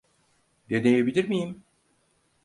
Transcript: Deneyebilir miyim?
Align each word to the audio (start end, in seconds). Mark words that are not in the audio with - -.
Deneyebilir 0.69 1.27
miyim? 1.29 1.63